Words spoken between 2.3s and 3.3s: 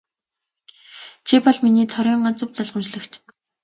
өв залгамжлагч.